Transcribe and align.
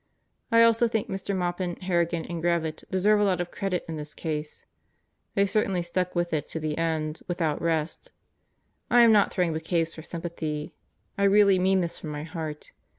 I 0.51 0.63
also 0.63 0.87
think 0.87 1.09
Mr. 1.09 1.35
Maupin, 1.37 1.75
Harrigan, 1.75 2.25
and 2.25 2.41
Gravitt 2.41 2.83
deserve 2.89 3.19
a 3.19 3.23
lot 3.23 3.39
of 3.39 3.51
credit 3.51 3.85
in 3.87 3.97
this 3.97 4.15
case. 4.15 4.65
They 5.35 5.45
certainly 5.45 5.83
stuck 5.83 6.15
with 6.15 6.33
it 6.33 6.47
to 6.47 6.59
the 6.59 6.75
end 6.75 7.21
without 7.27 7.61
rest. 7.61 8.11
I 8.89 9.01
am 9.01 9.11
not 9.11 9.31
throwing 9.31 9.53
bouquets 9.53 9.93
for 9.93 10.01
sympathy. 10.01 10.73
I 11.19 11.25
really 11.25 11.59
mean 11.59 11.81
this 11.81 11.99
from 11.99 12.09
my 12.09 12.23
heart. 12.23 12.71